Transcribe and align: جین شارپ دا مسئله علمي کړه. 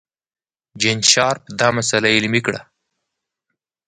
جین 0.81 0.99
شارپ 1.11 1.41
دا 1.59 1.67
مسئله 1.77 2.07
علمي 2.17 2.41
کړه. 2.45 2.61